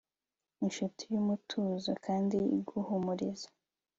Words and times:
inshuti 0.63 1.03
yumutuzo, 1.13 1.91
kandi 2.05 2.37
iguhumuriza 2.57 3.47